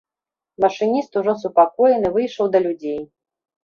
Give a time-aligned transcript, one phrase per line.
[0.65, 3.01] Машыніст, ужо супакоены, выйшаў да людзей.